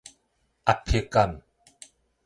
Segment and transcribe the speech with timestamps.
[0.65, 1.43] 壓迫感